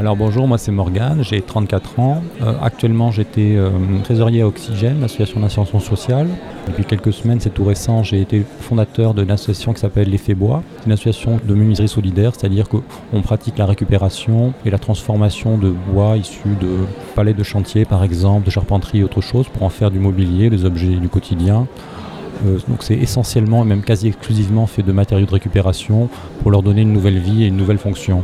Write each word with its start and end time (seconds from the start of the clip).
Alors 0.00 0.16
bonjour, 0.16 0.48
moi 0.48 0.56
c'est 0.56 0.72
Morgane, 0.72 1.22
j'ai 1.22 1.42
34 1.42 2.00
ans. 2.00 2.22
Euh, 2.40 2.54
actuellement 2.62 3.10
j'étais 3.10 3.56
euh, 3.56 3.68
trésorier 4.02 4.40
à 4.40 4.46
Oxygène, 4.46 4.98
l'association 5.02 5.40
d'insertion 5.40 5.78
sociale. 5.78 6.26
Depuis 6.66 6.86
quelques 6.86 7.12
semaines, 7.12 7.38
c'est 7.38 7.50
tout 7.50 7.64
récent, 7.64 8.02
j'ai 8.02 8.22
été 8.22 8.46
fondateur 8.60 9.12
de 9.12 9.20
l'association 9.20 9.74
qui 9.74 9.80
s'appelle 9.80 10.08
l'Effet 10.08 10.32
Bois, 10.32 10.62
une 10.86 10.92
association 10.92 11.38
de 11.44 11.54
menuiserie 11.54 11.86
solidaire, 11.86 12.32
c'est-à-dire 12.34 12.66
qu'on 12.70 13.20
pratique 13.20 13.58
la 13.58 13.66
récupération 13.66 14.54
et 14.64 14.70
la 14.70 14.78
transformation 14.78 15.58
de 15.58 15.68
bois 15.68 16.16
issus 16.16 16.56
de 16.58 16.78
palais 17.14 17.34
de 17.34 17.42
chantier 17.42 17.84
par 17.84 18.02
exemple, 18.02 18.46
de 18.46 18.50
charpenterie 18.50 19.00
et 19.00 19.04
autre 19.04 19.20
chose 19.20 19.48
pour 19.50 19.64
en 19.64 19.68
faire 19.68 19.90
du 19.90 19.98
mobilier, 19.98 20.48
des 20.48 20.64
objets 20.64 20.96
du 20.96 21.10
quotidien. 21.10 21.66
Euh, 22.46 22.58
donc 22.68 22.82
c'est 22.82 22.94
essentiellement 22.94 23.62
et 23.62 23.66
même 23.66 23.82
quasi 23.82 24.08
exclusivement 24.08 24.66
fait 24.66 24.82
de 24.82 24.92
matériaux 24.92 25.26
de 25.26 25.30
récupération 25.32 26.08
pour 26.40 26.50
leur 26.50 26.62
donner 26.62 26.82
une 26.82 26.92
nouvelle 26.92 27.18
vie 27.18 27.44
et 27.44 27.46
une 27.46 27.56
nouvelle 27.56 27.78
fonction. 27.78 28.22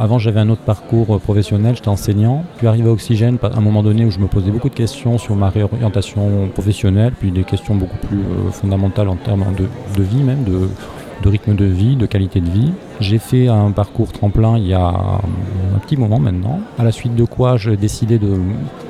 Avant, 0.00 0.18
j'avais 0.18 0.40
un 0.40 0.48
autre 0.48 0.62
parcours 0.62 1.14
euh, 1.14 1.18
professionnel, 1.18 1.76
j'étais 1.76 1.88
enseignant. 1.88 2.44
Puis 2.58 2.66
arrivé 2.66 2.88
à 2.88 2.92
Oxygène, 2.92 3.38
à 3.42 3.56
un 3.56 3.60
moment 3.60 3.82
donné 3.82 4.04
où 4.04 4.10
je 4.10 4.18
me 4.18 4.26
posais 4.26 4.50
beaucoup 4.50 4.68
de 4.68 4.74
questions 4.74 5.18
sur 5.18 5.36
ma 5.36 5.50
réorientation 5.50 6.48
professionnelle, 6.52 7.12
puis 7.18 7.30
des 7.30 7.44
questions 7.44 7.74
beaucoup 7.74 7.98
plus 7.98 8.18
euh, 8.18 8.50
fondamentales 8.50 9.08
en 9.08 9.16
termes 9.16 9.44
de, 9.56 10.02
vie 10.02 10.22
même, 10.22 10.44
de, 10.44 10.68
rythme 11.28 11.54
de 11.54 11.64
vie, 11.64 11.96
de 11.96 12.06
qualité 12.06 12.40
de 12.40 12.50
vie. 12.50 12.72
J'ai 13.00 13.18
fait 13.18 13.48
un 13.48 13.70
parcours 13.70 14.12
tremplin 14.12 14.58
il 14.58 14.66
y 14.66 14.74
a 14.74 14.88
un 14.88 15.78
petit 15.80 15.96
moment 15.96 16.18
maintenant, 16.18 16.60
à 16.78 16.84
la 16.84 16.92
suite 16.92 17.14
de 17.14 17.24
quoi 17.24 17.56
j'ai 17.56 17.76
décidé 17.76 18.18
de 18.18 18.38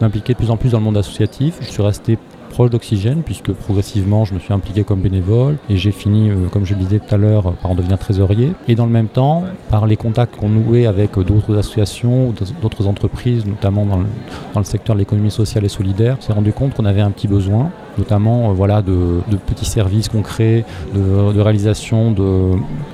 m'impliquer 0.00 0.32
de 0.32 0.38
plus 0.38 0.50
en 0.50 0.56
plus 0.56 0.70
dans 0.70 0.78
le 0.78 0.84
monde 0.84 0.96
associatif. 0.96 1.58
Je 1.60 1.70
suis 1.70 1.82
resté 1.82 2.18
proche 2.52 2.70
d'Oxygène, 2.70 3.22
puisque 3.24 3.52
progressivement 3.52 4.24
je 4.24 4.34
me 4.34 4.38
suis 4.38 4.52
impliqué 4.52 4.84
comme 4.84 5.00
bénévole 5.00 5.56
et 5.68 5.76
j'ai 5.76 5.90
fini, 5.90 6.30
euh, 6.30 6.48
comme 6.52 6.64
je 6.64 6.74
le 6.74 6.80
disais 6.80 7.00
tout 7.00 7.12
à 7.12 7.18
l'heure, 7.18 7.54
par 7.54 7.70
en 7.70 7.74
devenir 7.74 7.98
trésorier. 7.98 8.52
Et 8.68 8.74
dans 8.74 8.86
le 8.86 8.92
même 8.92 9.08
temps, 9.08 9.44
par 9.70 9.86
les 9.86 9.96
contacts 9.96 10.36
qu'on 10.36 10.48
nouait 10.48 10.86
avec 10.86 11.18
d'autres 11.18 11.56
associations 11.56 12.32
d'autres 12.60 12.86
entreprises, 12.86 13.44
notamment 13.46 13.86
dans 13.86 13.98
le, 13.98 14.64
secteur 14.64 14.94
de 14.94 15.00
l'économie 15.00 15.30
sociale 15.30 15.64
et 15.64 15.68
solidaire, 15.68 16.16
on 16.18 16.22
s'est 16.22 16.32
rendu 16.32 16.52
compte 16.52 16.74
qu'on 16.74 16.84
avait 16.84 17.00
un 17.00 17.10
petit 17.10 17.26
besoin 17.26 17.70
notamment 17.98 18.50
euh, 18.50 18.52
voilà, 18.52 18.82
de, 18.82 19.20
petits 19.46 19.66
services 19.66 20.08
concrets, 20.08 20.64
de, 20.94 21.40
réalisation 21.40 22.14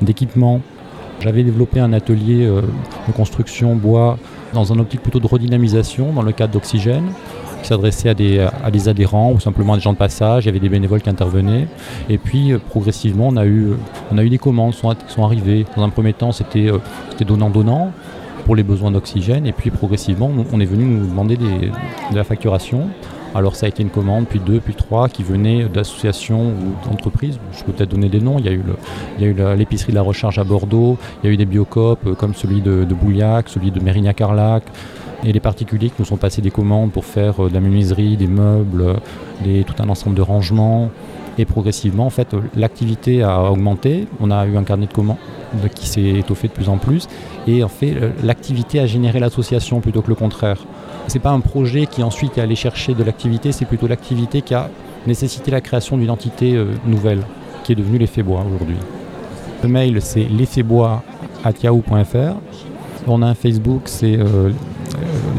d'équipements. 0.02 0.60
J'avais 1.20 1.42
développé 1.42 1.80
un 1.80 1.92
atelier 1.92 2.46
euh, 2.46 2.62
de 3.06 3.12
construction 3.12 3.74
bois 3.74 4.18
dans 4.54 4.72
un 4.72 4.78
optique 4.78 5.02
plutôt 5.02 5.20
de 5.20 5.26
redynamisation 5.26 6.12
dans 6.12 6.22
le 6.22 6.32
cadre 6.32 6.52
d'Oxygène 6.52 7.10
qui 7.62 7.68
s'adressait 7.68 8.08
à 8.08 8.14
des, 8.14 8.38
à 8.40 8.70
des 8.70 8.88
adhérents 8.88 9.32
ou 9.32 9.40
simplement 9.40 9.74
à 9.74 9.76
des 9.76 9.82
gens 9.82 9.92
de 9.92 9.98
passage. 9.98 10.44
Il 10.44 10.46
y 10.46 10.50
avait 10.50 10.60
des 10.60 10.68
bénévoles 10.68 11.02
qui 11.02 11.10
intervenaient. 11.10 11.68
Et 12.08 12.18
puis 12.18 12.52
euh, 12.52 12.58
progressivement, 12.58 13.28
on 13.28 13.36
a 13.36 13.46
eu, 13.46 13.72
on 14.10 14.18
a 14.18 14.22
eu 14.22 14.30
des 14.30 14.38
commandes 14.38 14.72
qui 14.72 14.80
sont, 15.08 15.24
arrivées. 15.24 15.66
Dans 15.76 15.82
un 15.82 15.90
premier 15.90 16.12
temps, 16.12 16.32
c'était 16.32 16.70
euh, 16.70 16.78
donnant-donnant 17.20 17.92
pour 18.44 18.56
les 18.56 18.62
besoins 18.62 18.90
d'oxygène. 18.90 19.46
Et 19.46 19.52
puis 19.52 19.70
progressivement, 19.70 20.30
on 20.52 20.60
est 20.60 20.66
venu 20.66 20.84
nous 20.84 21.06
demander 21.06 21.36
de 21.36 21.70
la 22.14 22.24
facturation. 22.24 22.88
Alors 23.34 23.56
ça 23.56 23.66
a 23.66 23.68
été 23.68 23.82
une 23.82 23.90
commande, 23.90 24.26
puis 24.26 24.40
deux, 24.40 24.58
puis 24.58 24.74
trois, 24.74 25.08
qui 25.08 25.22
venaient 25.22 25.64
d'associations 25.64 26.48
ou 26.48 26.88
d'entreprises. 26.88 27.38
Je 27.52 27.62
peux 27.62 27.72
peut-être 27.72 27.90
donner 27.90 28.08
des 28.08 28.20
noms. 28.20 28.38
Il 28.38 28.46
y 28.46 28.48
a 28.48 28.52
eu, 28.52 29.34
l'épicerie 29.56 29.92
de 29.92 29.96
la 29.96 30.02
recharge 30.02 30.38
à 30.38 30.44
Bordeaux, 30.44 30.96
il 31.22 31.26
y 31.26 31.30
a 31.30 31.32
eu 31.34 31.36
des 31.36 31.44
biocopes 31.44 32.06
euh, 32.06 32.14
comme 32.14 32.34
celui 32.34 32.62
de, 32.62 32.84
de 32.84 32.94
Bouillac, 32.94 33.48
celui 33.48 33.70
de 33.70 33.80
Mérignac-Carlac, 33.80 34.64
et 35.24 35.32
les 35.32 35.40
particuliers 35.40 35.88
qui 35.88 35.96
nous 35.98 36.04
sont 36.04 36.16
passés 36.16 36.42
des 36.42 36.50
commandes 36.50 36.92
pour 36.92 37.04
faire 37.04 37.44
euh, 37.44 37.48
de 37.48 37.54
la 37.54 37.60
menuiserie, 37.60 38.16
des 38.16 38.26
meubles, 38.26 38.96
des, 39.42 39.64
tout 39.64 39.80
un 39.82 39.88
ensemble 39.88 40.16
de 40.16 40.22
rangements. 40.22 40.90
Et 41.40 41.44
progressivement, 41.44 42.06
en 42.06 42.10
fait, 42.10 42.34
l'activité 42.56 43.22
a 43.22 43.52
augmenté. 43.52 44.08
On 44.20 44.32
a 44.32 44.44
eu 44.46 44.56
un 44.56 44.64
carnet 44.64 44.86
de 44.86 44.92
commandes 44.92 45.18
qui 45.72 45.86
s'est 45.86 46.02
étoffé 46.02 46.48
de 46.48 46.52
plus 46.52 46.68
en 46.68 46.78
plus. 46.78 47.06
Et 47.46 47.62
en 47.62 47.68
fait, 47.68 47.94
l'activité 48.24 48.80
a 48.80 48.86
généré 48.86 49.20
l'association 49.20 49.78
plutôt 49.78 50.02
que 50.02 50.08
le 50.08 50.16
contraire. 50.16 50.58
Ce 51.08 51.14
n'est 51.14 51.20
pas 51.20 51.30
un 51.30 51.40
projet 51.40 51.86
qui 51.86 52.02
ensuite 52.02 52.36
est 52.36 52.42
allé 52.42 52.54
chercher 52.54 52.92
de 52.92 53.02
l'activité, 53.02 53.50
c'est 53.50 53.64
plutôt 53.64 53.86
l'activité 53.86 54.42
qui 54.42 54.52
a 54.52 54.68
nécessité 55.06 55.50
la 55.50 55.62
création 55.62 55.96
d'une 55.96 56.10
entité 56.10 56.54
euh, 56.54 56.66
nouvelle, 56.86 57.22
qui 57.64 57.72
est 57.72 57.76
devenue 57.76 57.96
l'effet 57.96 58.22
bois 58.22 58.44
aujourd'hui. 58.46 58.76
Le 59.62 59.70
mail, 59.70 60.02
c'est 60.02 60.24
l'effetbois.yahoo.fr. 60.24 62.34
On 63.06 63.22
a 63.22 63.26
un 63.26 63.34
Facebook, 63.34 63.84
c'est 63.86 64.18
euh, 64.18 64.50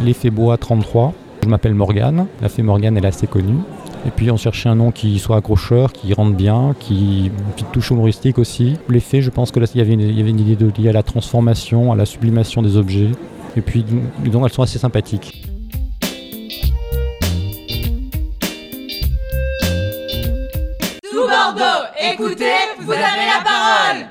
l'effet 0.03 0.29
bois 0.29 0.57
33. 0.57 1.13
Je 1.44 1.47
m'appelle 1.47 1.73
Morgane. 1.73 2.27
La 2.41 2.50
fée 2.50 2.63
Morgane, 2.63 2.97
est 2.97 3.05
assez 3.05 3.27
connue. 3.27 3.59
Et 4.05 4.11
puis 4.11 4.31
on 4.31 4.38
cherchait 4.38 4.69
un 4.69 4.75
nom 4.75 4.91
qui 4.91 5.19
soit 5.19 5.38
accrocheur, 5.38 5.91
qui 5.91 6.13
rentre 6.13 6.35
bien, 6.35 6.75
qui 6.79 7.31
touche 7.73 7.91
humoristique 7.91 8.39
aussi. 8.39 8.77
L'effet, 8.88 9.22
je 9.22 9.29
pense 9.29 9.51
que 9.51 9.59
là, 9.59 9.66
il 9.73 9.79
y 9.79 9.81
avait 9.81 9.94
une, 9.94 10.39
idée 10.39 10.55
de, 10.55 10.72
liée 10.77 10.89
à 10.89 10.94
la 10.94 11.03
transformation, 11.03 11.91
à 11.91 11.95
la 11.95 12.05
sublimation 12.05 12.61
des 12.61 12.77
objets. 12.77 13.11
Et 13.57 13.61
puis, 13.61 13.83
donc, 14.25 14.44
elles 14.45 14.53
sont 14.53 14.63
assez 14.63 14.79
sympathiques. 14.79 15.44
Tout 21.11 21.27
Bordeaux, 21.27 21.88
écoutez, 22.00 22.45
vous 22.79 22.91
avez 22.91 23.01
la 23.01 23.44
parole 23.44 24.07